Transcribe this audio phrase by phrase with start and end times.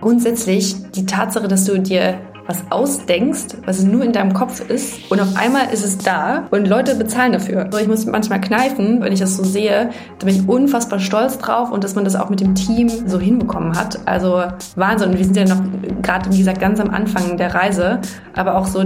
[0.00, 5.20] Grundsätzlich die Tatsache, dass du dir was ausdenkst, was nur in deinem Kopf ist und
[5.20, 7.70] auf einmal ist es da und Leute bezahlen dafür.
[7.80, 11.70] Ich muss manchmal kneifen, wenn ich das so sehe, da bin ich unfassbar stolz drauf
[11.70, 13.98] und dass man das auch mit dem Team so hinbekommen hat.
[14.06, 14.42] Also
[14.76, 15.16] Wahnsinn.
[15.16, 15.62] Wir sind ja noch
[16.02, 18.00] gerade, wie gesagt, ganz am Anfang der Reise,
[18.34, 18.84] aber auch so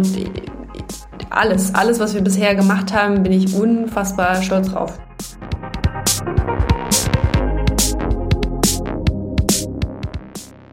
[1.30, 4.98] alles, alles, was wir bisher gemacht haben, bin ich unfassbar stolz drauf.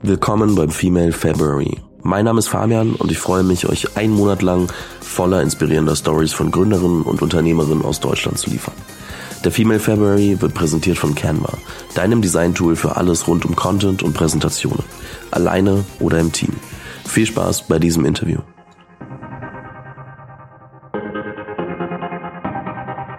[0.07, 1.81] Willkommen beim Female February.
[2.03, 4.71] Mein Name ist Fabian und ich freue mich, euch einen Monat lang
[5.01, 8.75] voller inspirierender Stories von Gründerinnen und Unternehmerinnen aus Deutschland zu liefern.
[9.43, 11.57] Der Female February wird präsentiert von Canva,
[11.95, 14.83] deinem Design-Tool für alles rund um Content und Präsentationen.
[15.31, 16.53] Alleine oder im Team.
[17.07, 18.41] Viel Spaß bei diesem Interview.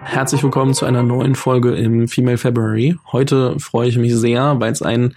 [0.03, 2.95] Herzlich willkommen zu einer neuen Folge im Female February.
[3.11, 5.15] Heute freue ich mich sehr, weil es ein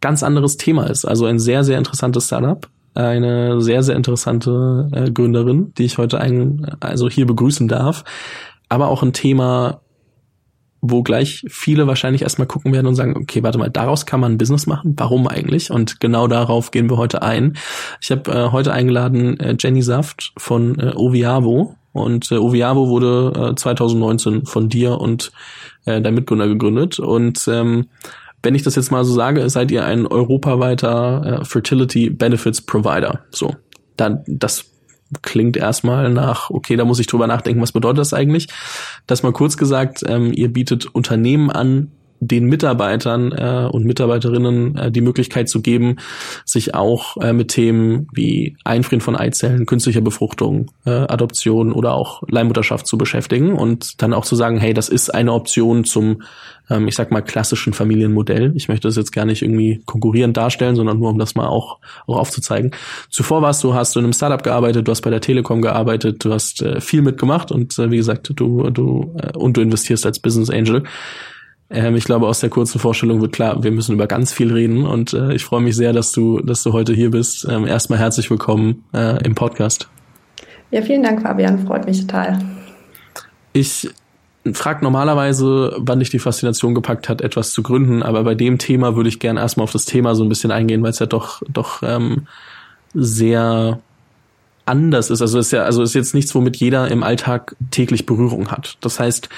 [0.00, 1.04] ganz anderes Thema ist.
[1.04, 2.68] Also ein sehr, sehr interessantes Startup.
[2.94, 8.04] Eine sehr, sehr interessante äh, Gründerin, die ich heute ein, also hier begrüßen darf.
[8.68, 9.80] Aber auch ein Thema,
[10.80, 14.32] wo gleich viele wahrscheinlich erstmal gucken werden und sagen, okay, warte mal, daraus kann man
[14.32, 14.94] ein Business machen.
[14.96, 15.70] Warum eigentlich?
[15.70, 17.56] Und genau darauf gehen wir heute ein.
[18.00, 21.76] Ich habe äh, heute eingeladen äh, Jenny Saft von äh, Oviavo.
[21.92, 25.32] Und äh, Oviavo wurde äh, 2019 von dir und
[25.84, 27.00] äh, deinem Mitgründer gegründet.
[27.00, 27.86] Und ähm,
[28.42, 33.24] wenn ich das jetzt mal so sage, seid ihr ein europaweiter äh, Fertility Benefits Provider.
[33.30, 33.56] So,
[33.96, 34.66] dann das
[35.22, 38.48] klingt erstmal nach, okay, da muss ich drüber nachdenken, was bedeutet das eigentlich?
[39.06, 44.90] Das mal kurz gesagt, ähm, ihr bietet Unternehmen an, den Mitarbeitern äh, und Mitarbeiterinnen äh,
[44.90, 45.96] die Möglichkeit zu geben,
[46.44, 52.22] sich auch äh, mit Themen wie Einfrieren von Eizellen, künstlicher Befruchtung, äh, Adoption oder auch
[52.28, 56.22] Leihmutterschaft zu beschäftigen und dann auch zu sagen, hey, das ist eine Option zum,
[56.70, 58.52] ähm, ich sag mal, klassischen Familienmodell.
[58.56, 61.78] Ich möchte das jetzt gar nicht irgendwie konkurrierend darstellen, sondern nur um das mal auch,
[62.06, 62.72] auch aufzuzeigen.
[63.10, 66.24] Zuvor warst du, hast du in einem Startup gearbeitet, du hast bei der Telekom gearbeitet,
[66.24, 70.04] du hast äh, viel mitgemacht und äh, wie gesagt, du, du äh, und du investierst
[70.06, 70.82] als Business Angel.
[71.70, 74.86] Ähm, ich glaube, aus der kurzen Vorstellung wird klar, wir müssen über ganz viel reden
[74.86, 77.46] und äh, ich freue mich sehr, dass du, dass du heute hier bist.
[77.48, 79.88] Ähm, erstmal herzlich willkommen äh, im Podcast.
[80.70, 81.66] Ja, vielen Dank, Fabian.
[81.66, 82.38] Freut mich total.
[83.52, 83.88] Ich
[84.52, 88.96] frage normalerweise, wann dich die Faszination gepackt hat, etwas zu gründen, aber bei dem Thema
[88.96, 91.42] würde ich gerne erstmal auf das Thema so ein bisschen eingehen, weil es ja doch,
[91.50, 92.26] doch ähm,
[92.94, 93.80] sehr
[94.64, 95.20] anders ist.
[95.20, 98.78] Also ist ja, also ist jetzt nichts, womit jeder im Alltag täglich Berührung hat.
[98.80, 99.28] Das heißt,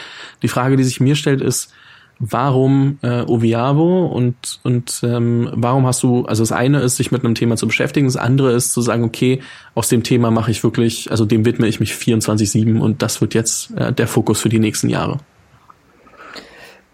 [0.43, 1.73] die Frage, die sich mir stellt, ist,
[2.21, 7.25] warum äh, Oviavo und und ähm, warum hast du also das eine ist sich mit
[7.25, 9.41] einem Thema zu beschäftigen das andere ist zu sagen okay
[9.75, 13.33] aus dem Thema mache ich wirklich also dem widme ich mich 24/7 und das wird
[13.33, 15.19] jetzt äh, der Fokus für die nächsten Jahre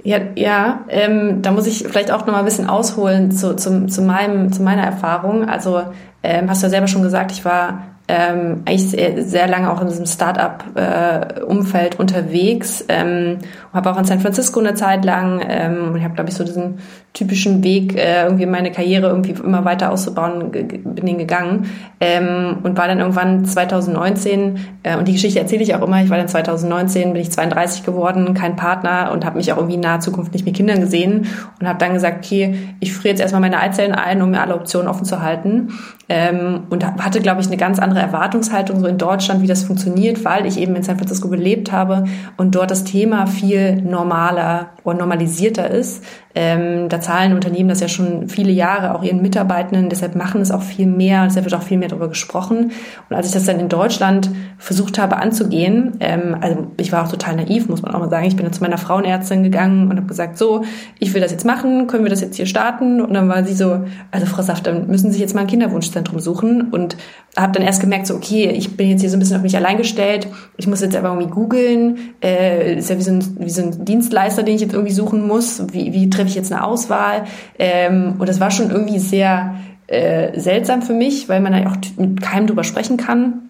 [0.06, 3.86] ja, ja ähm, da muss ich vielleicht auch noch mal ein bisschen ausholen zu, zu,
[3.86, 5.48] zu, meinem, zu meiner Erfahrung.
[5.48, 5.82] Also
[6.22, 9.80] ähm, hast du ja selber schon gesagt, ich war ähm, eigentlich sehr, sehr lange auch
[9.80, 12.84] in diesem Startup-Umfeld äh, unterwegs.
[12.88, 13.38] Ähm,
[13.72, 16.44] habe auch in San Francisco eine Zeit lang ähm, und ich habe, glaube ich, so
[16.44, 16.78] diesen
[17.16, 22.76] typischen Weg, äh, irgendwie meine Karriere irgendwie immer weiter auszubauen, bin den gegangen ähm, und
[22.76, 26.02] war dann irgendwann 2019 äh, und die Geschichte erzähle ich auch immer.
[26.02, 29.76] Ich war dann 2019, bin ich 32 geworden, kein Partner und habe mich auch irgendwie
[29.76, 31.26] in naher Zukunft nicht mit Kindern gesehen
[31.58, 34.54] und habe dann gesagt, okay, ich friere jetzt erstmal meine Eizellen ein, um mir alle
[34.54, 35.72] Optionen offen zu halten
[36.10, 40.22] ähm, und hatte, glaube ich, eine ganz andere Erwartungshaltung so in Deutschland, wie das funktioniert,
[40.26, 42.04] weil ich eben in San Francisco gelebt habe
[42.36, 46.04] und dort das Thema viel normaler oder normalisierter ist.
[46.34, 50.50] Ähm, da zahlen Unternehmen das ja schon viele Jahre auch ihren Mitarbeitenden, deshalb machen es
[50.50, 52.72] auch viel mehr, deshalb wird auch viel mehr darüber gesprochen.
[53.08, 57.08] Und als ich das dann in Deutschland versucht habe anzugehen, ähm, also ich war auch
[57.08, 59.96] total naiv, muss man auch mal sagen, ich bin dann zu meiner Frauenärztin gegangen und
[59.96, 60.62] habe gesagt, so,
[60.98, 63.00] ich will das jetzt machen, können wir das jetzt hier starten?
[63.00, 65.46] Und dann war sie so, also Frau Saft, dann müssen Sie sich jetzt mal ein
[65.46, 66.96] Kinderwunschzentrum suchen und
[67.36, 69.56] habe dann erst gemerkt, so, okay, ich bin jetzt hier so ein bisschen auf mich
[69.56, 73.50] allein gestellt, ich muss jetzt aber irgendwie googeln, äh, ist ja wie so, ein, wie
[73.50, 76.64] so ein Dienstleister, den ich jetzt irgendwie suchen muss, wie, wie treffe ich jetzt eine
[76.64, 77.24] Auswahl?
[77.58, 79.56] Ähm, und das war schon irgendwie sehr
[79.86, 83.42] äh, seltsam für mich, weil man da auch mit keinem drüber sprechen kann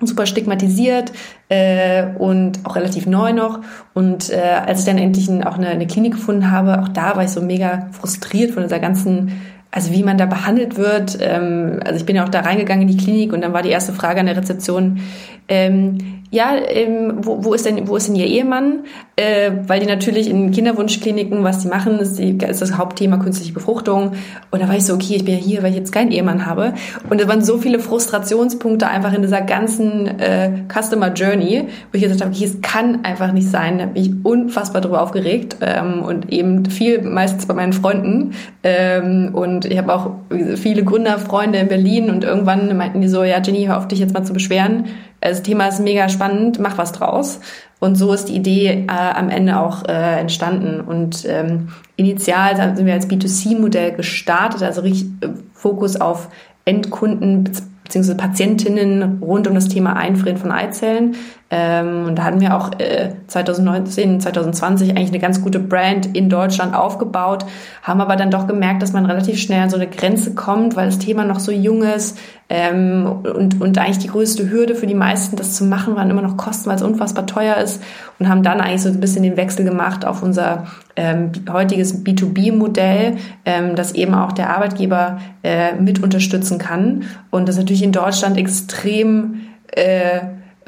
[0.00, 1.12] super stigmatisiert
[1.48, 3.60] äh, und auch relativ neu noch.
[3.94, 7.24] Und äh, als ich dann endlich auch eine, eine Klinik gefunden habe, auch da war
[7.24, 9.40] ich so mega frustriert von dieser ganzen
[9.74, 11.18] also wie man da behandelt wird.
[11.20, 13.70] Ähm, also ich bin ja auch da reingegangen in die Klinik und dann war die
[13.70, 15.00] erste Frage an der Rezeption,
[15.48, 15.98] ähm,
[16.34, 18.80] ja, ähm, wo, wo ist denn, wo ist denn ihr Ehemann?
[19.14, 23.52] Äh, weil die natürlich in Kinderwunschkliniken, was die machen, ist, die, ist das Hauptthema künstliche
[23.52, 24.14] Befruchtung.
[24.50, 26.44] Und da war ich so, okay, ich bin ja hier, weil ich jetzt keinen Ehemann
[26.44, 26.74] habe.
[27.08, 32.02] Und da waren so viele Frustrationspunkte einfach in dieser ganzen äh, Customer Journey, wo ich
[32.02, 33.78] gesagt habe, okay, es kann einfach nicht sein.
[33.78, 38.32] Da bin ich unfassbar drüber aufgeregt ähm, und eben viel meistens bei meinen Freunden.
[38.64, 40.10] Ähm, und ich habe auch
[40.56, 44.14] viele Gründerfreunde in Berlin und irgendwann meinten die so, ja, Jenny, hör auf dich jetzt
[44.14, 44.86] mal zu beschweren
[45.30, 47.40] das Thema ist mega spannend, mach was draus.
[47.80, 50.80] Und so ist die Idee äh, am Ende auch äh, entstanden.
[50.80, 56.28] Und ähm, initial sind wir als B2C-Modell gestartet, also richtig äh, Fokus auf
[56.64, 57.44] Endkunden
[57.84, 58.14] bzw.
[58.14, 61.16] Patientinnen rund um das Thema Einfrieren von Eizellen.
[61.56, 66.28] Ähm, und da hatten wir auch äh, 2019, 2020 eigentlich eine ganz gute Brand in
[66.28, 67.46] Deutschland aufgebaut,
[67.84, 70.86] haben aber dann doch gemerkt, dass man relativ schnell an so eine Grenze kommt, weil
[70.86, 72.18] das Thema noch so jung ist
[72.48, 76.22] ähm, und, und eigentlich die größte Hürde für die meisten, das zu machen, waren immer
[76.22, 77.80] noch Kosten, weil es unfassbar teuer ist
[78.18, 80.66] und haben dann eigentlich so ein bisschen den Wechsel gemacht auf unser
[80.96, 83.14] ähm, heutiges B2B-Modell,
[83.44, 87.04] ähm, das eben auch der Arbeitgeber äh, mit unterstützen kann.
[87.30, 90.20] Und das natürlich in Deutschland extrem äh,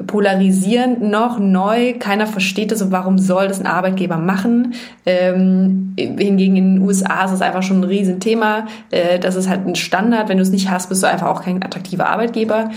[0.05, 1.93] polarisierend noch, neu.
[1.97, 4.73] Keiner versteht das und warum soll das ein Arbeitgeber machen.
[5.05, 8.67] Ähm, hingegen in den USA ist es einfach schon ein Riesenthema.
[8.91, 10.29] Äh, das ist halt ein Standard.
[10.29, 12.69] Wenn du es nicht hast, bist du einfach auch kein attraktiver Arbeitgeber.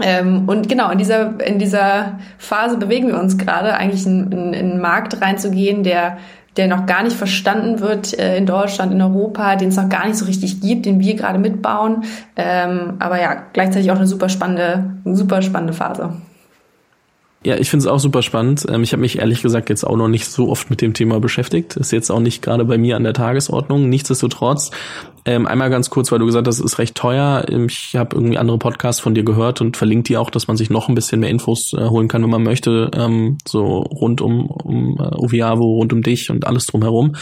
[0.00, 4.52] Ähm, und genau, in dieser, in dieser Phase bewegen wir uns gerade, eigentlich in, in,
[4.52, 6.18] in einen Markt reinzugehen, der
[6.56, 10.06] der noch gar nicht verstanden wird äh, in Deutschland, in Europa, den es noch gar
[10.06, 12.04] nicht so richtig gibt, den wir gerade mitbauen.
[12.36, 16.12] Ähm, aber ja, gleichzeitig auch eine super spannende, super spannende Phase.
[17.44, 18.66] Ja, ich finde es auch super spannend.
[18.68, 21.18] Ähm, ich habe mich ehrlich gesagt jetzt auch noch nicht so oft mit dem Thema
[21.18, 21.76] beschäftigt.
[21.76, 23.88] Ist jetzt auch nicht gerade bei mir an der Tagesordnung.
[23.88, 24.70] Nichtsdestotrotz,
[25.24, 27.44] ähm, einmal ganz kurz, weil du gesagt hast, es ist recht teuer.
[27.48, 30.56] Ähm, ich habe irgendwie andere Podcasts von dir gehört und verlinkt die auch, dass man
[30.56, 34.20] sich noch ein bisschen mehr Infos äh, holen kann, wenn man möchte, ähm, so rund
[34.20, 37.14] um, um uh, Oviavo, rund um dich und alles drumherum.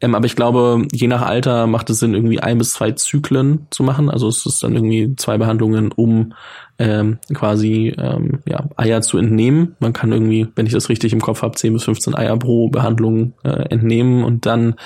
[0.00, 3.66] Ähm, aber ich glaube, je nach Alter macht es Sinn, irgendwie ein bis zwei Zyklen
[3.70, 4.10] zu machen.
[4.10, 6.34] Also es ist dann irgendwie zwei Behandlungen, um
[6.80, 9.76] ähm, quasi ähm, ja, Eier zu entnehmen.
[9.80, 12.68] Man kann irgendwie, wenn ich das richtig im Kopf habe, 10 bis 15 Eier pro
[12.68, 14.76] Behandlung äh, entnehmen und dann,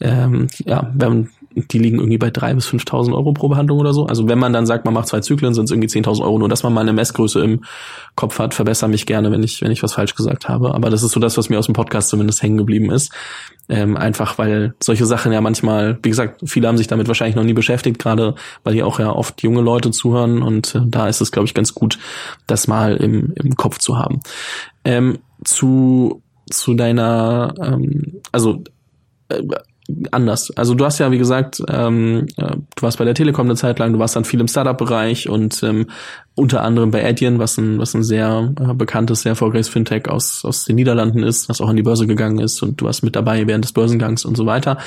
[0.00, 4.06] ähm, ja, wenn die liegen irgendwie bei drei bis 5.000 Euro pro Behandlung oder so.
[4.06, 6.38] Also wenn man dann sagt, man macht zwei Zyklen, sind es irgendwie 10.000 Euro.
[6.38, 7.64] Nur, dass man mal eine Messgröße im
[8.14, 10.74] Kopf hat, verbessere mich gerne, wenn ich, wenn ich was falsch gesagt habe.
[10.74, 13.12] Aber das ist so das, was mir aus dem Podcast zumindest hängen geblieben ist.
[13.68, 17.44] Ähm, einfach weil solche Sachen ja manchmal, wie gesagt, viele haben sich damit wahrscheinlich noch
[17.44, 21.20] nie beschäftigt, gerade weil hier auch ja oft junge Leute zuhören und äh, da ist
[21.20, 21.98] es, glaube ich, ganz gut,
[22.46, 24.20] das mal im, im Kopf zu haben.
[24.84, 28.62] Ähm, zu, zu deiner, ähm, also
[29.28, 29.42] äh,
[30.10, 30.50] anders.
[30.56, 33.78] Also du hast ja, wie gesagt, ähm, äh, du warst bei der Telekom eine Zeit
[33.78, 35.86] lang, du warst dann viel im Startup-Bereich und ähm,
[36.40, 40.44] unter anderem bei Adyen, was ein, was ein sehr äh, bekanntes, sehr erfolgreiches Fintech aus,
[40.44, 43.14] aus den Niederlanden ist, was auch an die Börse gegangen ist und du warst mit
[43.14, 44.78] dabei während des Börsengangs und so weiter.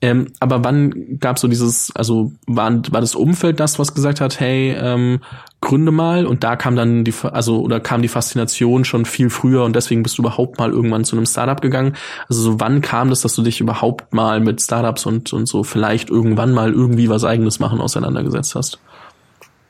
[0.00, 4.38] Ähm, aber wann gab so dieses, also war, war das Umfeld das, was gesagt hat,
[4.38, 5.20] hey, ähm,
[5.60, 9.64] gründe mal und da kam dann die, also oder kam die Faszination schon viel früher
[9.64, 11.94] und deswegen bist du überhaupt mal irgendwann zu einem Startup gegangen.
[12.28, 15.62] Also so wann kam das, dass du dich überhaupt mal mit Startups und, und so
[15.62, 18.78] vielleicht irgendwann mal irgendwie was eigenes machen auseinandergesetzt hast?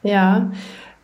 [0.03, 0.51] Ja,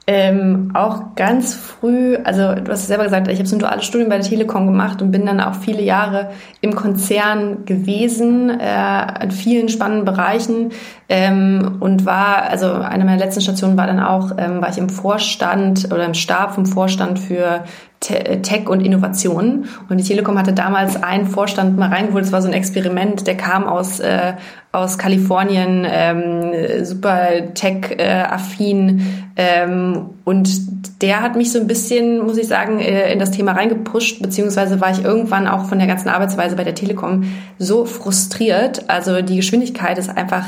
[0.08, 3.84] ähm, auch ganz früh, also du hast es selber gesagt, ich habe so ein duales
[3.84, 6.30] Studium bei der Telekom gemacht und bin dann auch viele Jahre
[6.60, 10.70] im Konzern gewesen, äh, in vielen spannenden Bereichen
[11.08, 14.90] ähm, und war, also eine meiner letzten Stationen war dann auch, ähm, war ich im
[14.90, 17.64] Vorstand oder im Stab vom Vorstand für
[18.06, 19.66] Tech und Innovation.
[19.88, 22.24] Und die Telekom hatte damals einen Vorstand mal reingeholt.
[22.24, 24.34] Es war so ein Experiment, der kam aus, äh,
[24.72, 29.02] aus Kalifornien, ähm, super Tech-affin.
[29.36, 33.52] Ähm, und der hat mich so ein bisschen, muss ich sagen, äh, in das Thema
[33.52, 37.25] reingepusht, beziehungsweise war ich irgendwann auch von der ganzen Arbeitsweise bei der Telekom
[37.58, 38.88] so frustriert.
[38.88, 40.46] Also die Geschwindigkeit ist einfach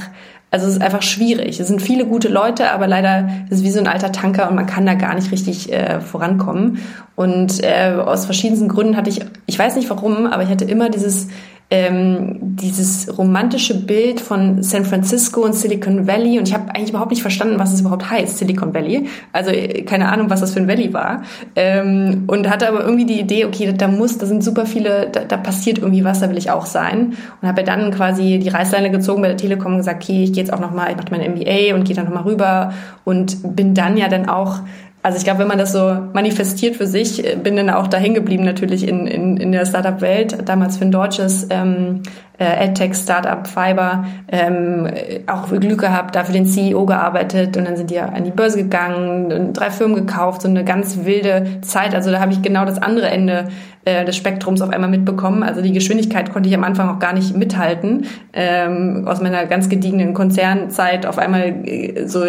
[0.51, 1.61] also es ist einfach schwierig.
[1.61, 4.55] Es sind viele gute Leute, aber leider ist es wie so ein alter Tanker und
[4.55, 6.79] man kann da gar nicht richtig äh, vorankommen.
[7.17, 10.89] Und äh, aus verschiedensten Gründen hatte ich, ich weiß nicht warum, aber ich hatte immer
[10.89, 11.29] dieses
[11.71, 17.11] ähm, dieses romantische Bild von San Francisco und Silicon Valley und ich habe eigentlich überhaupt
[17.11, 19.07] nicht verstanden, was es überhaupt heißt, Silicon Valley.
[19.33, 21.23] Also äh, keine Ahnung, was das für ein Valley war.
[21.57, 25.25] Ähm, und hatte aber irgendwie die Idee, okay, da muss, da sind super viele, da,
[25.25, 27.17] da passiert irgendwie was, da will ich auch sein.
[27.43, 30.33] Und habe ja dann quasi die Reißleine gezogen bei der Telekom und gesagt, okay, ich
[30.33, 32.73] gehe jetzt auch nochmal, ich mache mein MBA und gehe dann nochmal rüber
[33.05, 34.61] und bin dann ja dann auch
[35.03, 37.99] Also ich glaube, wenn man das so manifestiert für sich, äh, bin dann auch da
[37.99, 40.49] hängen geblieben natürlich in, in, in der Startup-Welt.
[40.49, 42.03] Damals für ein deutsches ähm,
[42.39, 44.89] äh, AdTech-Startup Fiber ähm,
[45.27, 49.53] auch Glück gehabt, dafür den CEO gearbeitet und dann sind die an die Börse gegangen,
[49.53, 51.95] drei Firmen gekauft, so eine ganz wilde Zeit.
[51.95, 53.49] Also da habe ich genau das andere Ende
[53.85, 55.43] äh, des Spektrums auf einmal mitbekommen.
[55.43, 58.07] Also die Geschwindigkeit konnte ich am Anfang auch gar nicht mithalten.
[58.33, 62.25] Ähm, aus meiner ganz gediegenen Konzernzeit auf einmal äh, so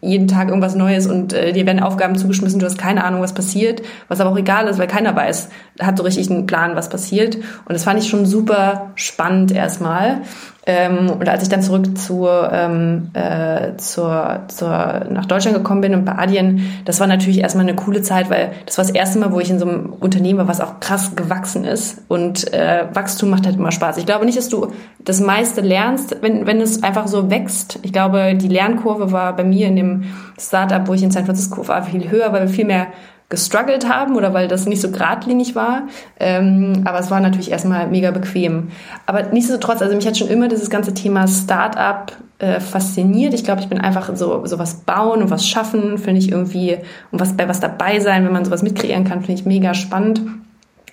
[0.00, 3.32] jeden Tag irgendwas Neues und äh, dir werden Aufgaben zugeschmissen, du hast keine Ahnung, was
[3.32, 5.48] passiert, was aber auch egal ist, weil keiner weiß,
[5.80, 7.36] hat so richtig einen Plan, was passiert.
[7.36, 10.22] Und das fand ich schon super spannend erstmal.
[10.66, 14.68] Ähm, und als ich dann zurück zu, ähm, äh, zur, zur,
[15.10, 18.50] nach Deutschland gekommen bin und bei Adyen, das war natürlich erstmal eine coole Zeit, weil
[18.66, 21.16] das war das erste Mal, wo ich in so einem Unternehmen war, was auch krass
[21.16, 22.02] gewachsen ist.
[22.08, 23.96] Und äh, Wachstum macht halt immer Spaß.
[23.96, 27.78] Ich glaube nicht, dass du das meiste lernst, wenn, wenn es einfach so wächst.
[27.82, 30.04] Ich glaube, die Lernkurve war bei mir in dem
[30.38, 32.88] Startup, wo ich in San Francisco war, viel höher, weil wir viel mehr
[33.28, 35.82] gestruggelt haben oder weil das nicht so geradlinig war.
[36.18, 38.68] Ähm, aber es war natürlich erstmal mega bequem.
[39.04, 43.34] Aber nichtsdestotrotz, also mich hat schon immer dieses ganze Thema Startup äh, fasziniert.
[43.34, 46.78] Ich glaube, ich bin einfach so, so was bauen und was schaffen, finde ich irgendwie,
[47.10, 50.22] und was bei was dabei sein, wenn man sowas mitkreieren kann, finde ich mega spannend.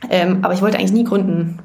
[0.09, 1.59] Ähm, aber ich wollte eigentlich nie gründen.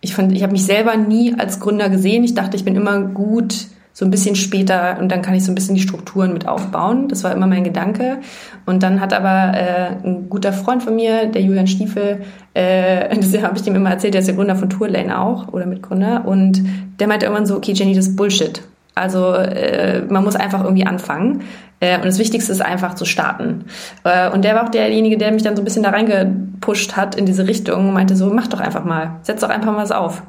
[0.00, 2.24] Ich fand, ich habe mich selber nie als Gründer gesehen.
[2.24, 3.66] Ich dachte, ich bin immer gut
[4.00, 7.08] so ein bisschen später und dann kann ich so ein bisschen die Strukturen mit aufbauen.
[7.08, 8.16] Das war immer mein Gedanke.
[8.64, 12.22] Und dann hat aber äh, ein guter Freund von mir, der Julian Stiefel,
[12.54, 15.66] äh, das habe ich dem immer erzählt, der ist der Gründer von Tourlane auch oder
[15.66, 16.24] Mitgründer.
[16.24, 16.62] Und
[16.98, 18.62] der meinte irgendwann so, okay Jenny, das ist Bullshit.
[18.94, 21.42] Also äh, man muss einfach irgendwie anfangen.
[21.80, 23.66] Äh, und das Wichtigste ist einfach zu starten.
[24.04, 27.16] Äh, und der war auch derjenige, der mich dann so ein bisschen da reingepusht hat
[27.16, 29.92] in diese Richtung und meinte so, mach doch einfach mal, setz doch einfach mal was
[29.92, 30.22] auf.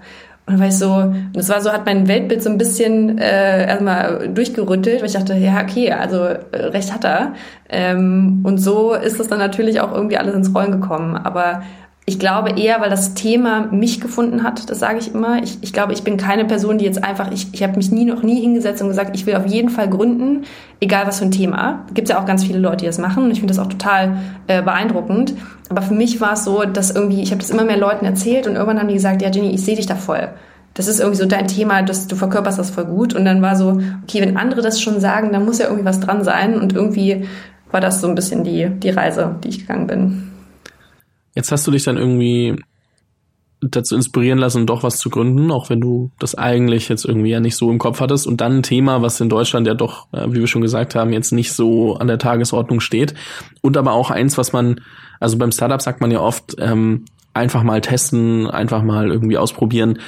[0.47, 4.27] Und weil ich so, das war so, hat mein Weltbild so ein bisschen äh, erstmal
[4.29, 7.33] durchgerüttelt, weil ich dachte, ja, okay, also äh, recht hat er.
[7.69, 11.15] Ähm, und so ist das dann natürlich auch irgendwie alles ins Rollen gekommen.
[11.15, 11.61] Aber
[12.05, 15.41] ich glaube eher, weil das Thema mich gefunden hat, das sage ich immer.
[15.43, 18.05] Ich, ich glaube, ich bin keine Person, die jetzt einfach, ich, ich habe mich nie
[18.05, 20.43] noch nie hingesetzt und gesagt, ich will auf jeden Fall gründen,
[20.79, 21.85] egal was für ein Thema.
[21.93, 24.17] Gibt ja auch ganz viele Leute, die das machen und ich finde das auch total
[24.47, 25.35] äh, beeindruckend.
[25.69, 28.47] Aber für mich war es so, dass irgendwie, ich habe das immer mehr Leuten erzählt
[28.47, 30.29] und irgendwann haben die gesagt, ja Jenny, ich sehe dich da voll.
[30.73, 33.13] Das ist irgendwie so dein Thema, dass du verkörperst das voll gut.
[33.13, 35.99] Und dann war so, okay, wenn andere das schon sagen, dann muss ja irgendwie was
[35.99, 36.59] dran sein.
[36.59, 37.25] Und irgendwie
[37.71, 40.30] war das so ein bisschen die, die Reise, die ich gegangen bin.
[41.35, 42.55] Jetzt hast du dich dann irgendwie
[43.61, 47.39] dazu inspirieren lassen, doch was zu gründen, auch wenn du das eigentlich jetzt irgendwie ja
[47.39, 48.25] nicht so im Kopf hattest.
[48.25, 51.13] Und dann ein Thema, was in Deutschland ja doch, äh, wie wir schon gesagt haben,
[51.13, 53.13] jetzt nicht so an der Tagesordnung steht.
[53.61, 54.81] Und aber auch eins, was man,
[55.19, 59.99] also beim Startup sagt man ja oft, ähm, einfach mal testen, einfach mal irgendwie ausprobieren.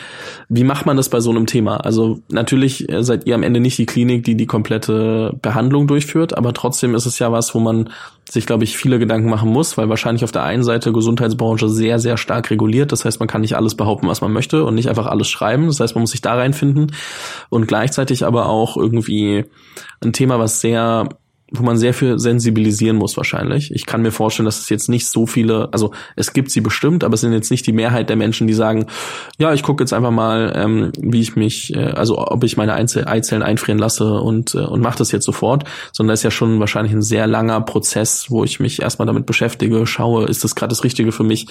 [0.49, 1.77] Wie macht man das bei so einem Thema?
[1.77, 6.37] Also natürlich äh, seid ihr am Ende nicht die Klinik, die die komplette Behandlung durchführt,
[6.37, 7.89] aber trotzdem ist es ja was, wo man
[8.29, 11.99] sich, glaube ich, viele Gedanken machen muss, weil wahrscheinlich auf der einen Seite Gesundheitsbranche sehr,
[11.99, 12.91] sehr stark reguliert.
[12.91, 15.67] Das heißt, man kann nicht alles behaupten, was man möchte und nicht einfach alles schreiben.
[15.67, 16.93] Das heißt, man muss sich da reinfinden
[17.49, 19.45] und gleichzeitig aber auch irgendwie
[20.01, 21.07] ein Thema, was sehr
[21.55, 23.71] wo man sehr viel sensibilisieren muss wahrscheinlich.
[23.71, 27.03] Ich kann mir vorstellen, dass es jetzt nicht so viele, also es gibt sie bestimmt,
[27.03, 28.87] aber es sind jetzt nicht die Mehrheit der Menschen, die sagen,
[29.37, 32.73] ja, ich gucke jetzt einfach mal, ähm, wie ich mich, äh, also ob ich meine
[32.73, 36.31] Einzel Eizellen einfrieren lasse und, äh, und mache das jetzt sofort, sondern das ist ja
[36.31, 40.55] schon wahrscheinlich ein sehr langer Prozess, wo ich mich erstmal damit beschäftige, schaue, ist das
[40.55, 41.45] gerade das Richtige für mich?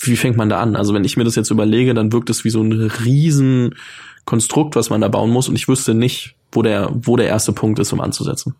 [0.00, 0.76] Wie fängt man da an?
[0.76, 2.72] Also wenn ich mir das jetzt überlege, dann wirkt es wie so ein
[3.04, 3.74] riesen
[4.24, 7.52] Konstrukt, was man da bauen muss und ich wüsste nicht, wo der, wo der erste
[7.52, 8.54] Punkt ist, um anzusetzen.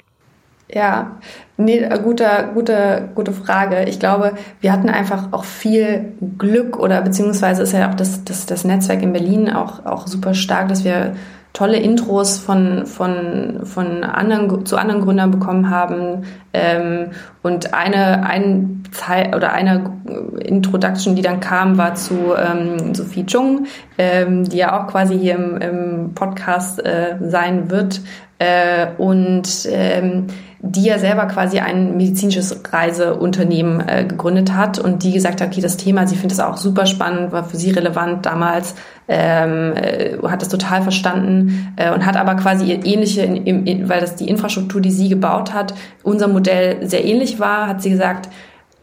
[0.71, 1.19] Ja,
[1.57, 3.85] nee, äh, guter, gute, gute Frage.
[3.85, 8.45] Ich glaube, wir hatten einfach auch viel Glück oder beziehungsweise ist ja auch das, das,
[8.45, 11.15] das Netzwerk in Berlin auch, auch super stark, dass wir
[11.55, 16.25] tolle Intros von, von, von anderen, zu anderen Gründern bekommen haben.
[16.53, 17.11] Ähm,
[17.43, 19.91] und eine, ein Teil oder eine
[20.39, 25.35] Introduction, die dann kam, war zu ähm, Sophie Chung, ähm, die ja auch quasi hier
[25.35, 28.03] im, im Podcast äh, sein wird.
[28.39, 30.29] Äh, und ähm,
[30.61, 35.61] die ja selber quasi ein medizinisches Reiseunternehmen äh, gegründet hat und die gesagt hat, okay,
[35.61, 38.75] das Thema, sie findet es auch super spannend, war für sie relevant damals,
[39.07, 44.01] ähm, äh, hat das total verstanden äh, und hat aber quasi ähnliche, in, in, weil
[44.01, 48.29] das die Infrastruktur, die sie gebaut hat, unser Modell sehr ähnlich war, hat sie gesagt,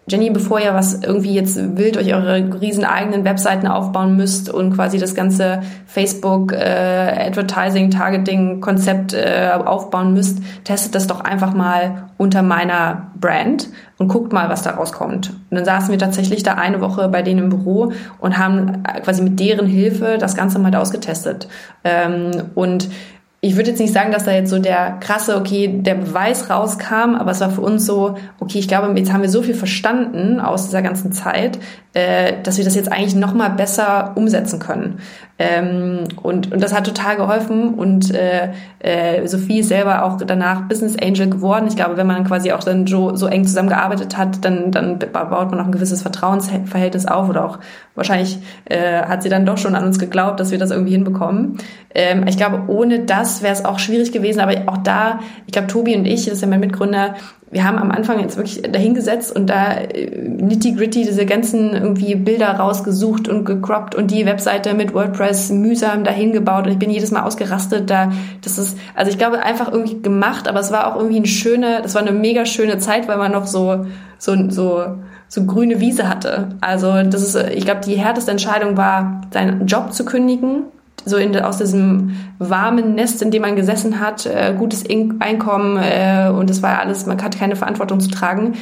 [0.08, 4.76] Jenny, bevor ihr was irgendwie jetzt wild euch eure riesen eigenen Webseiten aufbauen müsst und
[4.76, 11.56] quasi das ganze Facebook äh, Advertising Targeting Konzept äh, aufbauen müsst, testet das doch einfach
[11.56, 15.32] mal unter meiner Brand und guckt mal, was da rauskommt.
[15.50, 19.24] Und dann saßen wir tatsächlich da eine Woche bei denen im Büro und haben quasi
[19.24, 21.48] mit deren Hilfe das Ganze mal ausgetestet.
[21.84, 22.90] Ähm, und
[23.46, 27.14] ich würde jetzt nicht sagen, dass da jetzt so der krasse, okay, der Beweis rauskam,
[27.14, 30.40] aber es war für uns so, okay, ich glaube, jetzt haben wir so viel verstanden
[30.40, 31.60] aus dieser ganzen Zeit,
[31.94, 34.98] äh, dass wir das jetzt eigentlich noch mal besser umsetzen können.
[35.38, 40.62] Ähm, und, und das hat total geholfen und äh, äh, Sophie ist selber auch danach
[40.70, 41.66] Business Angel geworden.
[41.68, 45.52] Ich glaube, wenn man quasi auch dann so, so eng zusammengearbeitet hat, dann, dann baut
[45.52, 47.60] man auch ein gewisses Vertrauensverhältnis auf oder auch
[47.96, 51.58] wahrscheinlich äh, hat sie dann doch schon an uns geglaubt, dass wir das irgendwie hinbekommen.
[51.94, 55.68] Ähm, ich glaube, ohne das wäre es auch schwierig gewesen, aber auch da, ich glaube,
[55.68, 57.16] Tobi und ich, das ist ja mein Mitgründer,
[57.56, 62.50] wir haben am Anfang jetzt wirklich dahingesetzt und da äh, nitty-gritty diese ganzen irgendwie Bilder
[62.50, 67.12] rausgesucht und gecroppt und die Webseite mit WordPress mühsam dahin gebaut und ich bin jedes
[67.12, 68.12] Mal ausgerastet da.
[68.44, 71.80] Das ist, also ich glaube, einfach irgendwie gemacht, aber es war auch irgendwie eine schöne,
[71.82, 73.86] das war eine mega schöne Zeit, weil man noch so,
[74.18, 74.84] so, so,
[75.30, 76.50] so grüne Wiese hatte.
[76.60, 80.64] Also das ist, ich glaube, die härteste Entscheidung war, seinen Job zu kündigen
[81.06, 86.30] so in, aus diesem warmen Nest, in dem man gesessen hat, äh, gutes Einkommen äh,
[86.30, 88.54] und es war alles, man hatte keine Verantwortung zu tragen.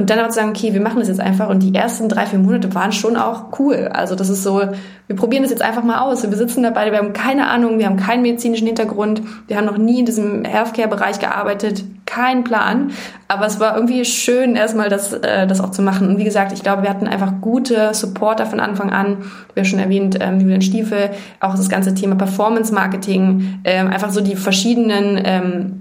[0.00, 1.50] Und dann aber zu sagen, okay, wir machen das jetzt einfach.
[1.50, 3.90] Und die ersten drei, vier Monate waren schon auch cool.
[3.92, 4.62] Also das ist so,
[5.06, 6.22] wir probieren das jetzt einfach mal aus.
[6.22, 9.76] Wir sitzen dabei, wir haben keine Ahnung, wir haben keinen medizinischen Hintergrund, wir haben noch
[9.76, 12.92] nie in diesem Healthcare-Bereich gearbeitet, keinen Plan.
[13.28, 16.08] Aber es war irgendwie schön, erstmal das, äh, das auch zu machen.
[16.08, 19.18] Und wie gesagt, ich glaube, wir hatten einfach gute Supporter von Anfang an.
[19.54, 24.34] Haben schon erwähnt, ähm, Julian Stiefel, auch das ganze Thema Performance-Marketing, ähm, einfach so die
[24.34, 25.79] verschiedenen ähm,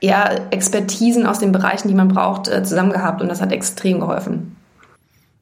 [0.00, 4.00] ja, Expertisen aus den Bereichen, die man braucht, äh, zusammen gehabt und das hat extrem
[4.00, 4.56] geholfen.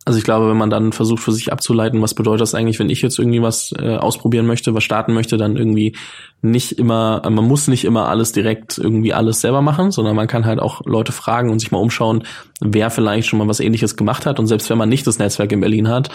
[0.09, 2.89] Also ich glaube, wenn man dann versucht für sich abzuleiten, was bedeutet das eigentlich, wenn
[2.89, 5.97] ich jetzt irgendwie was äh, ausprobieren möchte, was starten möchte, dann irgendwie
[6.41, 10.47] nicht immer, man muss nicht immer alles direkt irgendwie alles selber machen, sondern man kann
[10.47, 12.25] halt auch Leute fragen und sich mal umschauen,
[12.59, 14.39] wer vielleicht schon mal was ähnliches gemacht hat.
[14.39, 16.09] Und selbst wenn man nicht das Netzwerk in Berlin hat,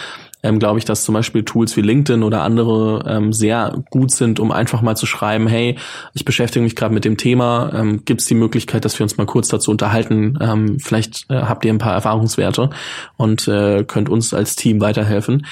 [0.43, 4.39] ähm, glaube ich, dass zum Beispiel Tools wie LinkedIn oder andere ähm, sehr gut sind,
[4.39, 5.77] um einfach mal zu schreiben, hey,
[6.13, 9.17] ich beschäftige mich gerade mit dem Thema, ähm, gibt es die Möglichkeit, dass wir uns
[9.17, 12.69] mal kurz dazu unterhalten, ähm, vielleicht äh, habt ihr ein paar Erfahrungswerte
[13.17, 15.45] und äh, könnt uns als Team weiterhelfen.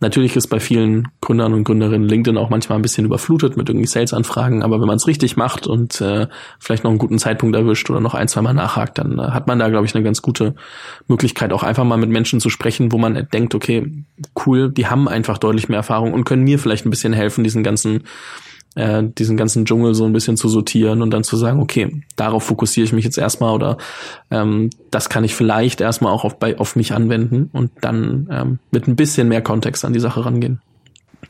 [0.00, 3.86] Natürlich ist bei vielen Gründern und Gründerinnen LinkedIn auch manchmal ein bisschen überflutet mit irgendwie
[3.86, 6.28] Sales-Anfragen, aber wenn man es richtig macht und äh,
[6.60, 9.48] vielleicht noch einen guten Zeitpunkt erwischt oder noch ein, zwei Mal nachhakt, dann äh, hat
[9.48, 10.54] man da, glaube ich, eine ganz gute
[11.08, 13.90] Möglichkeit, auch einfach mal mit Menschen zu sprechen, wo man denkt, okay,
[14.46, 17.64] cool, die haben einfach deutlich mehr Erfahrung und können mir vielleicht ein bisschen helfen, diesen
[17.64, 18.04] ganzen
[18.74, 22.44] äh, diesen ganzen Dschungel so ein bisschen zu sortieren und dann zu sagen, okay, darauf
[22.44, 23.78] fokussiere ich mich jetzt erstmal oder
[24.30, 28.58] ähm, das kann ich vielleicht erstmal auch auf, bei, auf mich anwenden und dann ähm,
[28.70, 30.60] mit ein bisschen mehr Kontext an die Sache rangehen.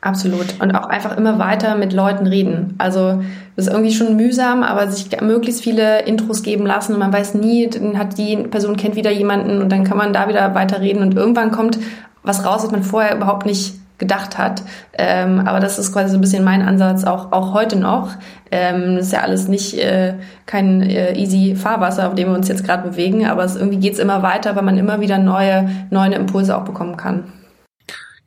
[0.01, 0.61] Absolut.
[0.61, 2.75] Und auch einfach immer weiter mit Leuten reden.
[2.79, 3.23] Also
[3.57, 7.35] das ist irgendwie schon mühsam, aber sich möglichst viele Intros geben lassen und man weiß
[7.35, 11.03] nie, dann hat die Person kennt wieder jemanden und dann kann man da wieder weiterreden
[11.03, 11.79] und irgendwann kommt
[12.23, 14.63] was raus, was man vorher überhaupt nicht gedacht hat.
[14.97, 18.11] Ähm, aber das ist quasi so ein bisschen mein Ansatz auch, auch heute noch.
[18.51, 20.15] Ähm, das ist ja alles nicht äh,
[20.47, 23.99] kein äh, easy Fahrwasser, auf dem wir uns jetzt gerade bewegen, aber es, irgendwie geht's
[23.99, 27.25] immer weiter, weil man immer wieder neue, neue Impulse auch bekommen kann.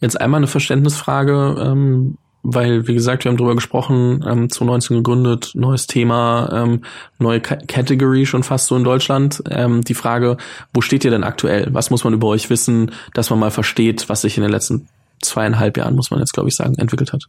[0.01, 5.51] Jetzt einmal eine Verständnisfrage, ähm, weil, wie gesagt, wir haben drüber gesprochen, ähm, 2019 gegründet,
[5.53, 6.81] neues Thema, ähm,
[7.19, 9.43] neue K Category schon fast so in Deutschland.
[9.49, 10.37] Ähm, die Frage,
[10.73, 11.67] wo steht ihr denn aktuell?
[11.71, 14.87] Was muss man über euch wissen, dass man mal versteht, was sich in den letzten
[15.21, 17.27] zweieinhalb Jahren, muss man jetzt, glaube ich, sagen, entwickelt hat.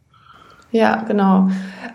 [0.73, 1.49] Ja, genau.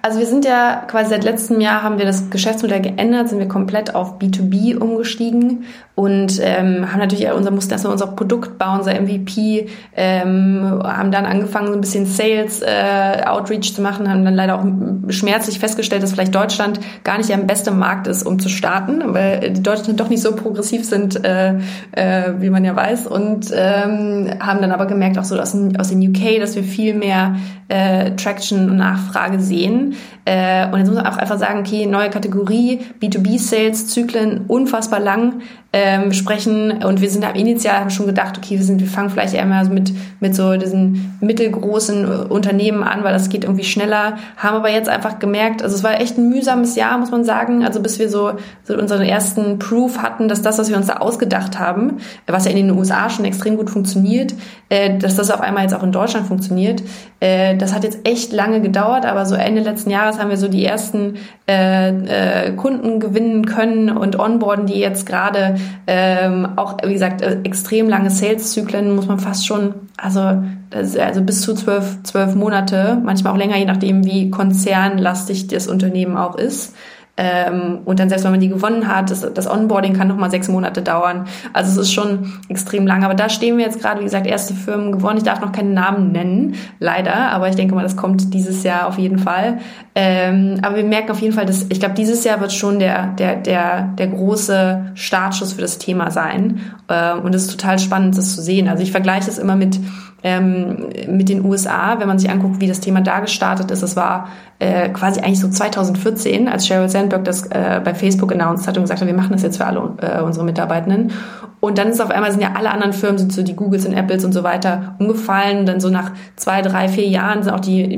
[0.03, 3.47] Also wir sind ja quasi seit letztem Jahr haben wir das Geschäftsmodell geändert, sind wir
[3.47, 8.93] komplett auf B2B umgestiegen und ähm, haben natürlich unser mussten erstmal unser Produkt bauen, unser
[9.01, 14.35] MVP, ähm, haben dann angefangen so ein bisschen Sales äh, Outreach zu machen, haben dann
[14.35, 18.47] leider auch schmerzlich festgestellt, dass vielleicht Deutschland gar nicht der beste Markt ist, um zu
[18.47, 21.55] starten, weil die Deutschen doch nicht so progressiv sind, äh,
[21.93, 25.89] äh, wie man ja weiß und ähm, haben dann aber gemerkt auch so aus, aus
[25.89, 27.37] den UK, dass wir viel mehr
[27.69, 29.95] äh, Traction und Nachfrage sehen.
[30.25, 35.41] Äh, und jetzt muss man auch einfach sagen, okay, neue Kategorie, B2B-Sales, Zyklen, unfassbar lang
[35.77, 36.83] ähm, sprechen.
[36.83, 39.45] Und wir sind am initial haben schon gedacht, okay, wir sind, wir fangen vielleicht eher
[39.45, 44.17] mal mit, mit so diesen mittelgroßen äh, Unternehmen an, weil das geht irgendwie schneller.
[44.37, 47.63] Haben aber jetzt einfach gemerkt, also es war echt ein mühsames Jahr, muss man sagen.
[47.63, 50.97] Also bis wir so, so unseren ersten Proof hatten, dass das, was wir uns da
[50.97, 54.33] ausgedacht haben, was ja in den USA schon extrem gut funktioniert,
[54.69, 56.81] äh, dass das auf einmal jetzt auch in Deutschland funktioniert.
[57.19, 60.47] Äh, das hat jetzt echt lange gedauert, aber so Ende letzten Jahres haben wir so
[60.47, 65.57] die ersten äh, äh, Kunden gewinnen können und onboarden, die jetzt gerade
[65.87, 71.41] ähm, auch, wie gesagt, äh, extrem lange Sales-Zyklen muss man fast schon, also, also bis
[71.41, 76.75] zu zwölf, zwölf Monate, manchmal auch länger, je nachdem, wie konzernlastig das Unternehmen auch ist.
[77.17, 80.29] Ähm, und dann selbst wenn man die gewonnen hat, das, das Onboarding kann noch mal
[80.29, 81.25] sechs Monate dauern.
[81.51, 83.03] Also es ist schon extrem lang.
[83.03, 85.17] Aber da stehen wir jetzt gerade, wie gesagt, erste Firmen gewonnen.
[85.17, 87.31] Ich darf noch keinen Namen nennen, leider.
[87.31, 89.57] Aber ich denke mal, das kommt dieses Jahr auf jeden Fall.
[89.95, 93.07] Ähm, aber wir merken auf jeden Fall, dass ich glaube, dieses Jahr wird schon der,
[93.13, 96.59] der, der, der große Startschuss für das Thema sein.
[96.87, 98.67] Ähm, und es ist total spannend, das zu sehen.
[98.67, 99.79] Also ich vergleiche es immer mit
[100.23, 103.83] ähm, mit den USA, wenn man sich anguckt, wie das Thema da gestartet ist.
[103.83, 108.67] Das war äh, quasi eigentlich so 2014, als Sheryl Sandberg das äh, bei Facebook announced
[108.67, 111.11] hat und gesagt hat, wir machen das jetzt für alle äh, unsere Mitarbeitenden.
[111.59, 113.93] Und dann ist auf einmal sind ja alle anderen Firmen, sind so die Googles und
[113.93, 115.65] Apples und so weiter umgefallen.
[115.65, 117.97] Dann so nach zwei, drei, vier Jahren sind auch die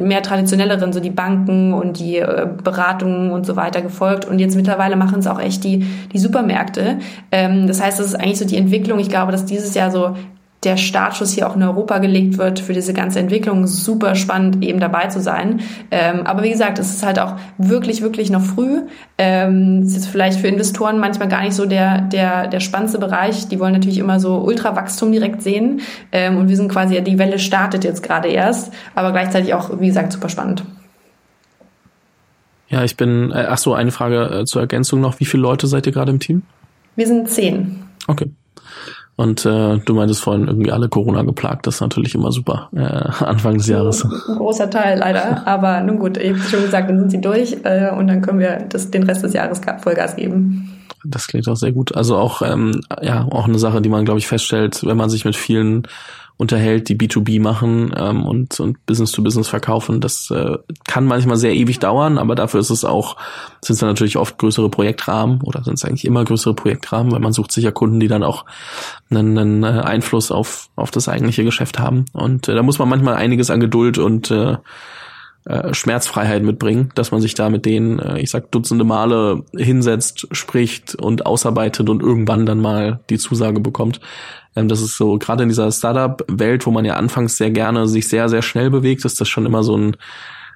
[0.00, 4.26] mehr traditionelleren, so die Banken und die äh, Beratungen und so weiter gefolgt.
[4.26, 6.98] Und jetzt mittlerweile machen es auch echt die, die Supermärkte.
[7.32, 8.98] Ähm, das heißt, das ist eigentlich so die Entwicklung.
[9.00, 10.14] Ich glaube, dass dieses Jahr so
[10.64, 13.66] der Startschuss hier auch in Europa gelegt wird für diese ganze Entwicklung.
[13.66, 15.60] Super spannend, eben dabei zu sein.
[15.90, 18.82] Ähm, aber wie gesagt, es ist halt auch wirklich, wirklich noch früh.
[19.16, 23.48] Ähm, ist jetzt vielleicht für Investoren manchmal gar nicht so der, der, der spannendste Bereich.
[23.48, 25.80] Die wollen natürlich immer so Ultrawachstum direkt sehen.
[26.12, 29.86] Ähm, und wir sind quasi, die Welle startet jetzt gerade erst, aber gleichzeitig auch, wie
[29.86, 30.62] gesagt, super spannend.
[32.68, 35.20] Ja, ich bin, äh, ach so, eine Frage äh, zur Ergänzung noch.
[35.20, 36.42] Wie viele Leute seid ihr gerade im Team?
[36.96, 37.82] Wir sind zehn.
[38.06, 38.30] Okay.
[39.20, 41.66] Und äh, du meintest vorhin irgendwie alle Corona geplagt.
[41.66, 42.70] Das ist natürlich immer super.
[42.74, 42.80] Äh,
[43.24, 44.02] Anfang des Jahres.
[44.02, 45.46] Ein großer Teil leider.
[45.46, 48.38] Aber nun gut, ich habe schon gesagt, dann sind sie durch äh, und dann können
[48.38, 50.70] wir das, den Rest des Jahres Vollgas geben.
[51.04, 51.94] Das klingt auch sehr gut.
[51.94, 55.24] Also auch ähm, ja auch eine Sache, die man glaube ich feststellt, wenn man sich
[55.24, 55.86] mit vielen
[56.40, 60.00] unterhält, die B2B machen ähm, und, und Business to Business verkaufen.
[60.00, 60.56] Das äh,
[60.88, 63.16] kann manchmal sehr ewig dauern, aber dafür ist es auch,
[63.62, 67.20] sind es dann natürlich oft größere Projektrahmen oder sind es eigentlich immer größere Projektrahmen, weil
[67.20, 68.46] man sucht sich ja Kunden, die dann auch
[69.10, 72.06] einen, einen äh, Einfluss auf, auf das eigentliche Geschäft haben.
[72.14, 74.56] Und äh, da muss man manchmal einiges an Geduld und äh,
[75.46, 80.28] äh, Schmerzfreiheit mitbringen, dass man sich da mit denen, äh, ich sag, dutzende Male hinsetzt,
[80.32, 84.00] spricht und ausarbeitet und irgendwann dann mal die Zusage bekommt.
[84.54, 88.08] Ähm, das ist so, gerade in dieser Startup-Welt, wo man ja anfangs sehr gerne sich
[88.08, 89.96] sehr, sehr schnell bewegt, ist das schon immer so ein,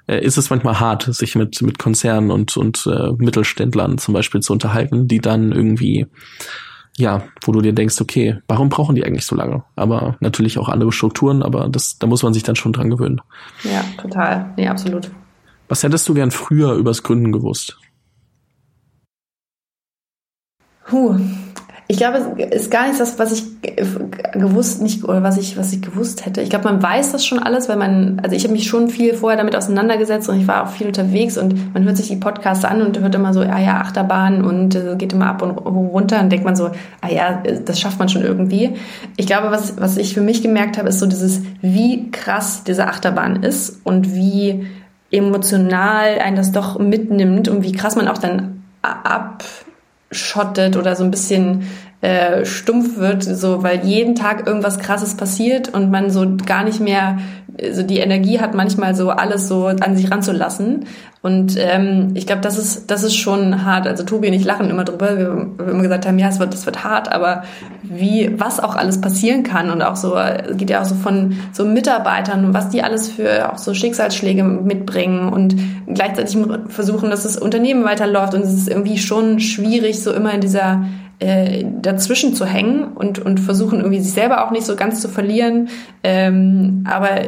[0.07, 4.43] äh, ist es manchmal hart, sich mit, mit Konzernen und, und äh, Mittelständlern zum Beispiel
[4.43, 6.07] zu unterhalten, die dann irgendwie,
[6.97, 9.65] ja, wo du dir denkst, okay, warum brauchen die eigentlich so lange?
[9.75, 13.21] Aber natürlich auch andere Strukturen, aber das, da muss man sich dann schon dran gewöhnen.
[13.65, 14.53] Ja, total.
[14.57, 15.11] Nee, absolut.
[15.69, 17.79] Was hättest du gern früher übers Gründen gewusst?
[20.87, 21.19] Puh,
[21.87, 23.45] ich glaube, es ist gar nicht das, was ich
[24.33, 26.41] gewusst nicht oder was ich was ich gewusst hätte.
[26.41, 29.13] Ich glaube, man weiß das schon alles, weil man also ich habe mich schon viel
[29.15, 32.65] vorher damit auseinandergesetzt und ich war auch viel unterwegs und man hört sich die Podcasts
[32.65, 36.21] an und hört immer so, ah ja, Achterbahn und äh, geht immer ab und runter
[36.21, 36.71] und denkt man so,
[37.03, 38.71] ah ja, das schafft man schon irgendwie.
[39.17, 42.87] Ich glaube, was was ich für mich gemerkt habe, ist so dieses wie krass diese
[42.87, 44.67] Achterbahn ist und wie
[45.11, 49.45] emotional einen das doch mitnimmt und wie krass man auch dann ab
[50.15, 51.69] abschottet oder so ein bisschen
[52.05, 56.79] äh, stumpf wird, so weil jeden Tag irgendwas Krasses passiert und man so gar nicht
[56.79, 57.17] mehr
[57.73, 60.87] so die Energie hat, manchmal so alles so an sich ranzulassen.
[61.23, 63.87] Und ähm, ich glaube, das ist das ist schon hart.
[63.87, 66.53] Also Tobi und ich lachen immer drüber, wir, wir immer gesagt haben, ja, es wird
[66.53, 67.45] das wird hart, aber
[67.83, 70.19] wie was auch alles passieren kann und auch so
[70.57, 74.45] geht ja auch so von so Mitarbeitern und was die alles für auch so Schicksalsschläge
[74.45, 76.37] mitbringen und gleichzeitig
[76.69, 80.85] versuchen, dass das Unternehmen weiterläuft und es ist irgendwie schon schwierig, so immer in dieser
[81.25, 85.09] äh, dazwischen zu hängen und, und versuchen irgendwie sich selber auch nicht so ganz zu
[85.09, 85.69] verlieren.
[86.03, 87.21] Ähm, aber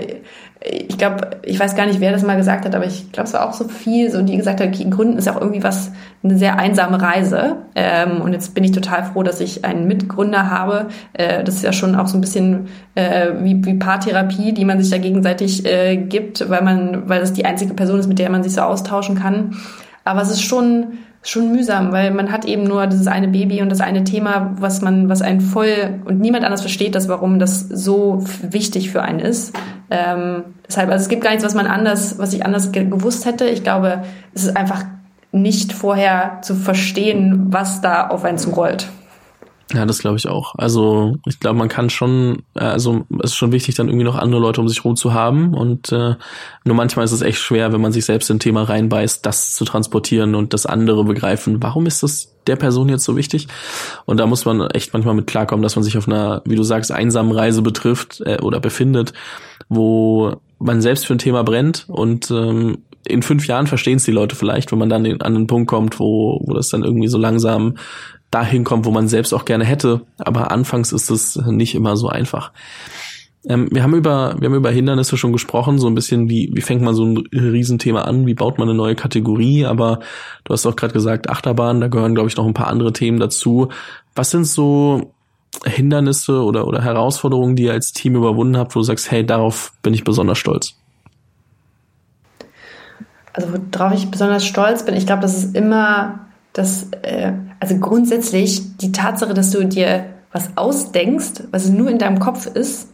[0.62, 3.32] ich glaube, ich weiß gar nicht, wer das mal gesagt hat, aber ich glaube, es
[3.32, 6.36] war auch so viel, so die gesagt hat, okay, Gründen ist auch irgendwie was, eine
[6.36, 7.56] sehr einsame Reise.
[7.74, 10.88] Ähm, und jetzt bin ich total froh, dass ich einen Mitgründer habe.
[11.12, 14.80] Äh, das ist ja schon auch so ein bisschen äh, wie, wie Paartherapie, die man
[14.80, 18.30] sich da gegenseitig äh, gibt, weil man, weil das die einzige Person ist, mit der
[18.30, 19.56] man sich so austauschen kann.
[20.04, 23.68] Aber es ist schon schon mühsam, weil man hat eben nur dieses eine Baby und
[23.68, 27.60] das eine Thema, was man, was einen voll und niemand anders versteht das, warum das
[27.60, 29.54] so wichtig für einen ist.
[29.90, 33.46] Ähm, deshalb, also es gibt gar nichts, was man anders, was ich anders gewusst hätte.
[33.46, 34.02] Ich glaube,
[34.34, 34.84] es ist einfach
[35.32, 38.88] nicht vorher zu verstehen, was da auf einen zurollt.
[39.72, 40.54] Ja, das glaube ich auch.
[40.56, 44.14] Also ich glaube, man kann schon, äh, also es ist schon wichtig, dann irgendwie noch
[44.14, 45.54] andere Leute um sich rum zu haben.
[45.54, 46.14] Und äh,
[46.64, 49.54] nur manchmal ist es echt schwer, wenn man sich selbst in ein Thema reinbeißt, das
[49.54, 51.62] zu transportieren und das andere begreifen.
[51.62, 53.48] Warum ist das der Person jetzt so wichtig?
[54.04, 56.62] Und da muss man echt manchmal mit klarkommen, dass man sich auf einer, wie du
[56.62, 59.14] sagst, einsamen Reise betrifft äh, oder befindet,
[59.68, 64.12] wo man selbst für ein Thema brennt und ähm, in fünf Jahren verstehen es die
[64.12, 67.18] Leute vielleicht, wenn man dann an den Punkt kommt, wo, wo das dann irgendwie so
[67.18, 67.76] langsam
[68.30, 70.02] dahin kommt, wo man selbst auch gerne hätte.
[70.18, 72.52] Aber anfangs ist es nicht immer so einfach.
[73.48, 76.60] Ähm, wir haben über, wir haben über Hindernisse schon gesprochen, so ein bisschen wie, wie
[76.60, 80.00] fängt man so ein Riesenthema an, wie baut man eine neue Kategorie, aber
[80.44, 83.20] du hast auch gerade gesagt, Achterbahn, da gehören, glaube ich, noch ein paar andere Themen
[83.20, 83.68] dazu.
[84.14, 85.12] Was sind so
[85.64, 89.72] Hindernisse oder, oder Herausforderungen, die ihr als Team überwunden habt, wo du sagst, hey, darauf
[89.82, 90.74] bin ich besonders stolz?
[93.32, 96.25] Also worauf ich besonders stolz bin, ich glaube, das ist immer
[96.56, 102.18] das, äh, also grundsätzlich die Tatsache, dass du dir was ausdenkst, was nur in deinem
[102.18, 102.88] Kopf ist,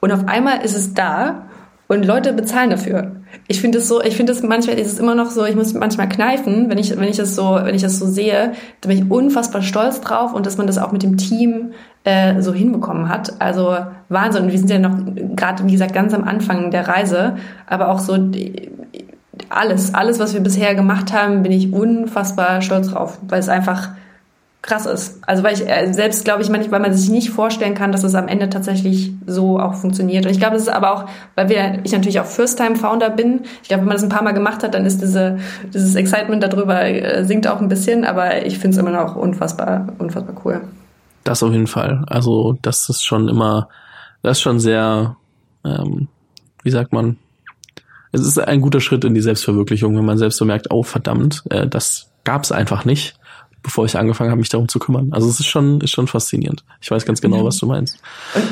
[0.00, 1.48] und auf einmal ist es da
[1.88, 3.16] und Leute bezahlen dafür.
[3.46, 5.74] Ich finde es so, ich finde es manchmal ist es immer noch so, ich muss
[5.74, 8.98] manchmal kneifen, wenn ich wenn ich das so, wenn ich das so sehe, da bin
[8.98, 11.72] ich unfassbar stolz drauf und dass man das auch mit dem Team
[12.04, 13.40] äh, so hinbekommen hat.
[13.40, 13.76] Also
[14.08, 14.44] Wahnsinn.
[14.44, 14.96] Und wir sind ja noch
[15.34, 18.16] gerade wie gesagt ganz am Anfang der Reise, aber auch so
[19.48, 23.90] alles, alles, was wir bisher gemacht haben, bin ich unfassbar stolz drauf, weil es einfach
[24.62, 25.20] krass ist.
[25.26, 28.02] Also weil ich äh, selbst glaube ich manchmal, weil man sich nicht vorstellen kann, dass
[28.02, 30.26] es am Ende tatsächlich so auch funktioniert.
[30.26, 31.04] Und ich glaube, es ist aber auch,
[31.36, 33.42] weil wir, ich natürlich auch First-Time-Founder bin.
[33.62, 35.38] Ich glaube, wenn man das ein paar Mal gemacht hat, dann ist diese,
[35.72, 39.88] dieses Excitement darüber äh, sinkt auch ein bisschen, aber ich finde es immer noch unfassbar,
[39.98, 40.60] unfassbar cool.
[41.24, 42.04] Das auf jeden Fall.
[42.08, 43.68] Also das ist schon immer,
[44.22, 45.16] das ist schon sehr,
[45.64, 46.08] ähm,
[46.62, 47.16] wie sagt man,
[48.12, 51.42] es ist ein guter Schritt in die Selbstverwirklichung, wenn man selbst so merkt, oh verdammt,
[51.50, 53.18] äh, das gab es einfach nicht
[53.62, 55.10] bevor ich angefangen habe, mich darum zu kümmern.
[55.12, 56.64] Also es ist schon, ist schon faszinierend.
[56.80, 57.44] Ich weiß ganz genau, ja.
[57.44, 57.98] was du meinst.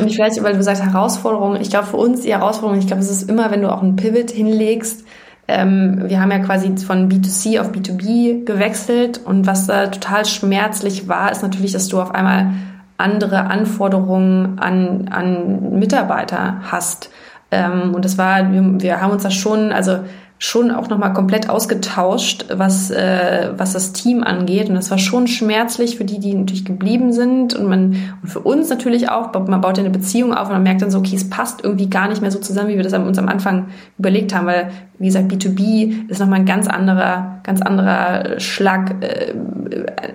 [0.00, 3.10] Und vielleicht, weil du sagst Herausforderungen, ich glaube für uns die Herausforderung, ich glaube, es
[3.10, 5.04] ist immer, wenn du auch einen Pivot hinlegst,
[5.48, 11.06] ähm, wir haben ja quasi von B2C auf B2B gewechselt und was da total schmerzlich
[11.06, 12.52] war, ist natürlich, dass du auf einmal
[12.98, 17.10] andere Anforderungen an, an Mitarbeiter hast.
[17.50, 20.00] Ähm, und das war, wir, wir haben uns da schon, also
[20.38, 24.68] schon auch nochmal komplett ausgetauscht, was, äh, was das Team angeht.
[24.68, 27.54] Und das war schon schmerzlich für die, die natürlich geblieben sind.
[27.54, 30.62] Und man, und für uns natürlich auch, man baut ja eine Beziehung auf und man
[30.62, 32.92] merkt dann so, okay, es passt irgendwie gar nicht mehr so zusammen, wie wir das
[32.92, 33.68] uns am Anfang
[33.98, 39.32] überlegt haben, weil, wie gesagt, B2B ist nochmal ein ganz anderer, ganz anderer Schlag äh,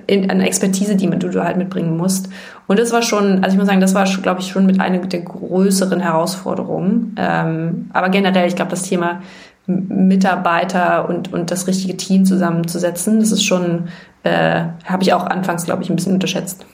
[0.06, 2.30] in, an Expertise, die du halt mitbringen musst.
[2.68, 5.00] Und das war schon, also ich muss sagen, das war, glaube ich, schon mit einer
[5.00, 7.16] der größeren Herausforderungen.
[7.18, 9.22] Ähm, aber generell, ich glaube, das Thema
[9.68, 13.20] Mitarbeiter und, und das richtige Team zusammenzusetzen.
[13.20, 13.90] Das ist schon,
[14.24, 16.66] äh, habe ich auch anfangs, glaube ich, ein bisschen unterschätzt.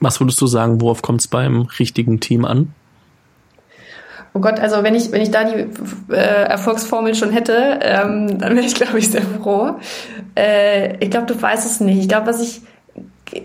[0.00, 2.74] Was würdest du sagen, worauf kommt es beim richtigen Team an?
[4.34, 5.66] Oh Gott, also wenn ich, wenn ich da die
[6.10, 9.76] äh, Erfolgsformel schon hätte, ähm, dann wäre ich, glaube ich, sehr froh.
[10.34, 11.98] Äh, ich glaube, du weißt es nicht.
[11.98, 12.62] Ich glaube, was ich,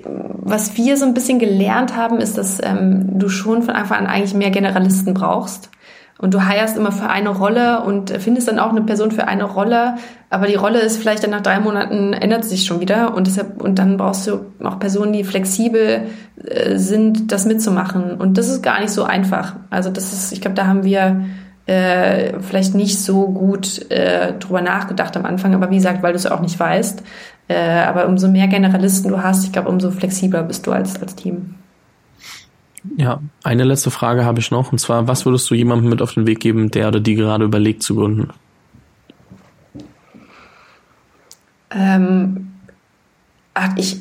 [0.03, 4.07] was wir so ein bisschen gelernt haben, ist, dass ähm, du schon von Anfang an
[4.07, 5.69] eigentlich mehr Generalisten brauchst.
[6.19, 9.43] Und du heierst immer für eine Rolle und findest dann auch eine Person für eine
[9.43, 9.95] Rolle,
[10.29, 13.61] aber die Rolle ist vielleicht dann nach drei Monaten ändert sich schon wieder und deshalb
[13.61, 16.07] und dann brauchst du auch Personen, die flexibel
[16.43, 18.15] äh, sind, das mitzumachen.
[18.15, 19.55] Und das ist gar nicht so einfach.
[19.69, 21.21] Also das ist, ich glaube, da haben wir
[21.67, 26.17] äh, vielleicht nicht so gut äh, drüber nachgedacht am Anfang, aber wie gesagt, weil du
[26.17, 27.03] es auch nicht weißt.
[27.49, 31.15] Äh, aber umso mehr Generalisten du hast, ich glaube, umso flexibler bist du als, als
[31.15, 31.55] Team.
[32.95, 36.13] Ja, eine letzte Frage habe ich noch, und zwar, was würdest du jemandem mit auf
[36.13, 38.29] den Weg geben, der oder die gerade überlegt zu gründen?
[41.69, 42.53] Ähm,
[43.57, 43.97] ach, ich,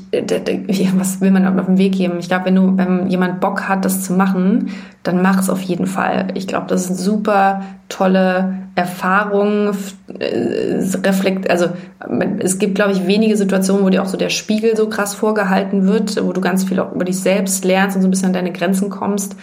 [0.97, 2.19] was will man auf den Weg geben?
[2.19, 4.71] Ich glaube, wenn du, wenn jemand Bock hat, das zu machen,
[5.03, 6.29] dann mach es auf jeden Fall.
[6.35, 9.71] Ich glaube, das ist eine super tolle Erfahrung,
[10.19, 11.69] äh, reflekt, also
[12.41, 15.87] es gibt, glaube ich, wenige Situationen, wo dir auch so der Spiegel so krass vorgehalten
[15.87, 18.35] wird, wo du ganz viel auch über dich selbst lernst und so ein bisschen an
[18.35, 19.37] deine Grenzen kommst.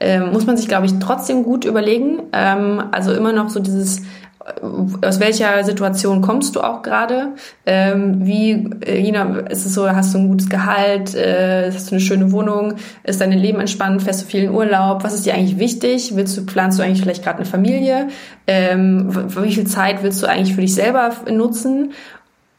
[0.00, 2.24] Ähm, muss man sich, glaube ich, trotzdem gut überlegen.
[2.32, 4.02] Ähm, also immer noch so dieses
[5.00, 7.28] aus welcher Situation kommst du auch gerade?
[7.64, 11.94] Ähm, wie, äh, Jena, ist es so, hast du ein gutes Gehalt, äh, hast du
[11.94, 15.02] eine schöne Wohnung, ist dein Leben entspannt, fährst du viel in Urlaub?
[15.02, 16.14] Was ist dir eigentlich wichtig?
[16.14, 18.08] Willst du, planst du eigentlich vielleicht gerade eine Familie?
[18.46, 19.08] Ähm,
[19.42, 21.92] wie viel Zeit willst du eigentlich für dich selber nutzen?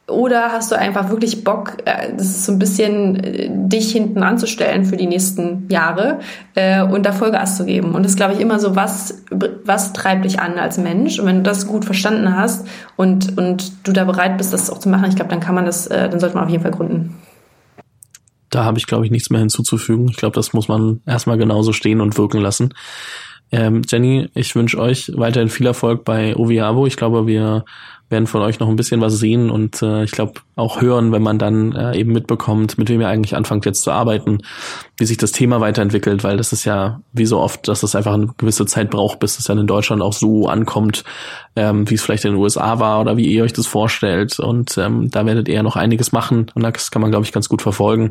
[0.07, 4.21] Oder hast du einfach wirklich Bock, äh, das ist so ein bisschen äh, dich hinten
[4.21, 6.19] anzustellen für die nächsten Jahre
[6.53, 7.95] äh, und da Vollgas zu geben?
[7.95, 11.17] Und das ist, glaube ich, immer so, was, was treibt dich an als Mensch?
[11.17, 14.77] Und wenn du das gut verstanden hast und, und du da bereit bist, das auch
[14.77, 17.15] zu machen, ich glaube, dann kann man das, dann sollte man auf jeden Fall gründen.
[18.51, 20.07] Da habe ich, glaube ich, nichts mehr hinzuzufügen.
[20.09, 22.73] Ich glaube, das muss man erstmal genauso stehen und wirken lassen.
[23.51, 26.85] Ähm, Jenny, ich wünsche euch weiterhin viel Erfolg bei Oviavo.
[26.85, 27.65] Ich glaube, wir
[28.09, 31.23] werden von euch noch ein bisschen was sehen und äh, ich glaube auch hören, wenn
[31.23, 34.39] man dann äh, eben mitbekommt, mit wem ihr eigentlich anfangt jetzt zu arbeiten,
[34.97, 38.13] wie sich das Thema weiterentwickelt, weil das ist ja wie so oft, dass es einfach
[38.13, 41.03] eine gewisse Zeit braucht, bis es dann in Deutschland auch so ankommt,
[41.57, 44.39] ähm, wie es vielleicht in den USA war oder wie ihr euch das vorstellt.
[44.39, 47.49] Und ähm, da werdet ihr noch einiges machen und das kann man, glaube ich, ganz
[47.49, 48.09] gut verfolgen.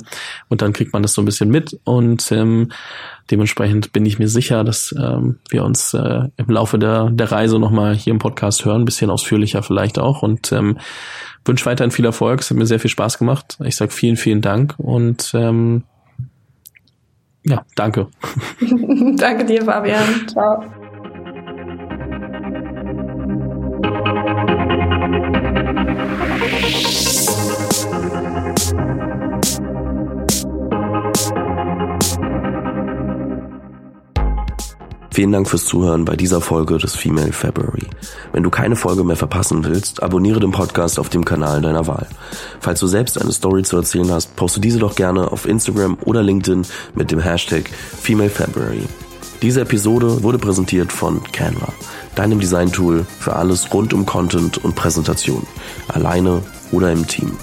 [0.48, 2.68] Und dann kriegt man das so ein bisschen mit und ähm,
[3.30, 7.59] dementsprechend bin ich mir sicher, dass ähm, wir uns äh, im Laufe der, der Reise
[7.59, 10.78] nochmal hier im Podcast hören, bisschen ausführlicher vielleicht auch und ähm,
[11.44, 12.40] wünsche weiterhin viel Erfolg.
[12.40, 13.59] Es hat mir sehr viel Spaß gemacht.
[13.64, 15.85] Ich sage vielen, vielen Dank und ähm,
[17.44, 18.09] ja, danke.
[19.16, 20.28] danke dir, Fabian.
[20.28, 20.64] Ciao.
[35.14, 37.87] Vielen Dank fürs Zuhören bei dieser Folge des Female February.
[38.33, 42.09] Wenn du keine Folge mehr verpassen willst, abonniere den Podcast auf dem Kanal deiner Wahl.
[42.59, 46.24] Falls du selbst eine Story zu erzählen hast, poste diese doch gerne auf Instagram oder
[46.24, 48.83] LinkedIn mit dem Hashtag Female February.
[49.40, 51.72] Diese Episode wurde präsentiert von Canva,
[52.16, 55.46] deinem Design-Tool für alles rund um Content und Präsentation,
[55.87, 57.37] alleine oder im Team.